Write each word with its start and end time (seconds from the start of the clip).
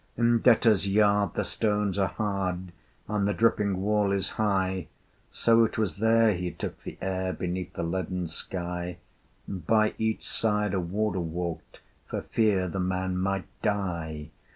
In 0.17 0.39
Debtors' 0.39 0.87
Yard 0.91 1.35
the 1.35 1.43
stones 1.45 1.99
are 1.99 2.07
hard, 2.07 2.71
And 3.07 3.27
the 3.27 3.35
dripping 3.35 3.83
wall 3.83 4.11
is 4.11 4.31
high, 4.31 4.87
So 5.31 5.63
it 5.63 5.77
was 5.77 5.97
there 5.97 6.33
he 6.33 6.49
took 6.49 6.79
the 6.79 6.97
air 7.03 7.31
Beneath 7.33 7.73
the 7.73 7.83
leaden 7.83 8.27
sky, 8.27 8.97
And 9.45 9.63
by 9.67 9.93
each 9.99 10.27
side 10.27 10.73
a 10.73 10.79
Warder 10.79 11.19
walked, 11.19 11.81
For 12.07 12.23
fear 12.23 12.67
the 12.67 12.79
man 12.79 13.15
might 13.19 13.45
die. 13.61 14.31